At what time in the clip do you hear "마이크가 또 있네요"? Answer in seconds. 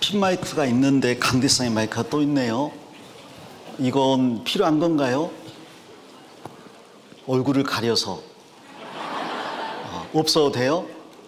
1.72-2.72